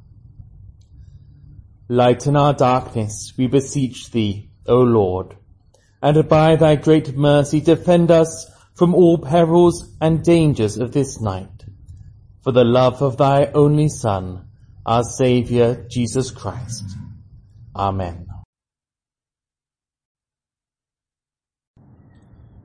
Lighten 1.91 2.37
our 2.37 2.53
darkness, 2.53 3.33
we 3.37 3.47
beseech 3.47 4.11
thee, 4.11 4.49
O 4.65 4.77
Lord, 4.79 5.35
and 6.01 6.29
by 6.29 6.55
thy 6.55 6.77
great 6.77 7.17
mercy 7.17 7.59
defend 7.59 8.09
us 8.09 8.49
from 8.75 8.95
all 8.95 9.17
perils 9.17 9.93
and 9.99 10.23
dangers 10.23 10.77
of 10.77 10.93
this 10.93 11.19
night 11.19 11.65
for 12.41 12.53
the 12.53 12.63
love 12.63 13.01
of 13.01 13.17
thy 13.17 13.47
only 13.47 13.89
Son, 13.89 14.47
our 14.85 15.03
Saviour, 15.03 15.85
Jesus 15.89 16.31
Christ. 16.31 16.85
Amen. 17.75 18.25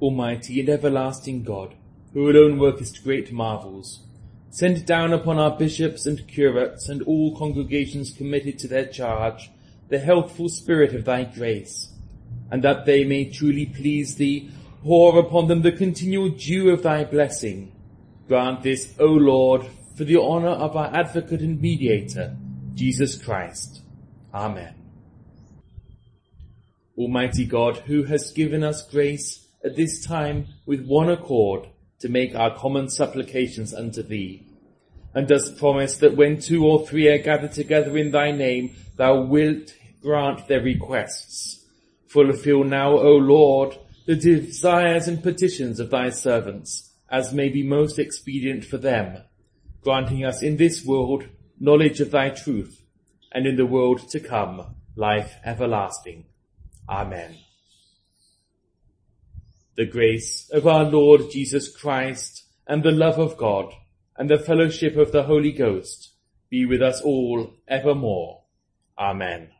Almighty 0.00 0.60
and 0.60 0.68
everlasting 0.68 1.42
God, 1.42 1.74
who 2.12 2.30
alone 2.30 2.60
workest 2.60 3.02
great 3.02 3.32
marvels, 3.32 4.05
send 4.56 4.86
down 4.86 5.12
upon 5.12 5.38
our 5.38 5.54
bishops 5.54 6.06
and 6.06 6.26
curates 6.26 6.88
and 6.88 7.02
all 7.02 7.36
congregations 7.36 8.10
committed 8.10 8.58
to 8.58 8.66
their 8.66 8.86
charge 8.86 9.50
the 9.90 9.98
healthful 9.98 10.48
spirit 10.48 10.94
of 10.94 11.04
thy 11.04 11.24
grace, 11.24 11.92
and 12.50 12.64
that 12.64 12.86
they 12.86 13.04
may 13.04 13.30
truly 13.30 13.66
please 13.66 14.14
thee, 14.14 14.50
pour 14.82 15.18
upon 15.18 15.46
them 15.48 15.60
the 15.60 15.70
continual 15.70 16.30
dew 16.30 16.70
of 16.70 16.82
thy 16.82 17.04
blessing. 17.04 17.70
Grant 18.28 18.62
this, 18.62 18.94
O 18.98 19.04
Lord, 19.04 19.66
for 19.94 20.04
the 20.04 20.18
honor 20.18 20.48
of 20.48 20.74
our 20.74 20.86
advocate 20.86 21.42
and 21.42 21.60
mediator, 21.60 22.34
Jesus 22.72 23.22
Christ. 23.22 23.82
Amen. 24.32 24.74
Almighty 26.96 27.44
God, 27.44 27.76
who 27.76 28.04
has 28.04 28.32
given 28.32 28.64
us 28.64 28.88
grace 28.90 29.46
at 29.62 29.76
this 29.76 30.02
time 30.02 30.46
with 30.64 30.86
one 30.86 31.10
accord 31.10 31.68
to 31.98 32.08
make 32.08 32.34
our 32.34 32.54
common 32.56 32.88
supplications 32.88 33.72
unto 33.72 34.02
thee, 34.02 34.45
and 35.16 35.26
dost 35.26 35.56
promise 35.56 35.96
that 35.96 36.14
when 36.14 36.38
two 36.38 36.66
or 36.66 36.86
three 36.86 37.08
are 37.08 37.16
gathered 37.16 37.52
together 37.52 37.96
in 37.96 38.10
thy 38.10 38.30
name, 38.30 38.76
thou 38.96 39.22
wilt 39.22 39.74
grant 40.02 40.46
their 40.46 40.60
requests. 40.60 41.64
Fulfill 42.06 42.64
now, 42.64 42.90
O 42.92 43.12
Lord, 43.16 43.78
the 44.06 44.14
desires 44.14 45.08
and 45.08 45.22
petitions 45.22 45.80
of 45.80 45.88
thy 45.88 46.10
servants, 46.10 46.92
as 47.08 47.32
may 47.32 47.48
be 47.48 47.62
most 47.62 47.98
expedient 47.98 48.66
for 48.66 48.76
them, 48.76 49.22
granting 49.82 50.22
us 50.22 50.42
in 50.42 50.58
this 50.58 50.84
world 50.84 51.24
knowledge 51.58 51.98
of 52.00 52.10
thy 52.10 52.28
truth, 52.28 52.82
and 53.32 53.46
in 53.46 53.56
the 53.56 53.64
world 53.64 54.10
to 54.10 54.20
come 54.20 54.76
life 54.96 55.36
everlasting. 55.46 56.26
Amen. 56.90 57.38
The 59.76 59.86
grace 59.86 60.50
of 60.52 60.66
our 60.66 60.84
Lord 60.84 61.30
Jesus 61.30 61.74
Christ 61.74 62.44
and 62.66 62.82
the 62.82 62.92
love 62.92 63.18
of 63.18 63.38
God 63.38 63.72
and 64.18 64.30
the 64.30 64.38
fellowship 64.38 64.96
of 64.96 65.12
the 65.12 65.24
Holy 65.24 65.52
Ghost 65.52 66.12
be 66.48 66.64
with 66.64 66.82
us 66.82 67.00
all 67.00 67.54
evermore. 67.68 68.42
Amen. 68.98 69.50